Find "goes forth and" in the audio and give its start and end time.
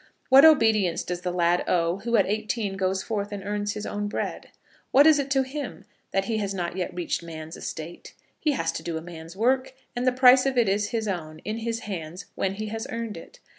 2.75-3.45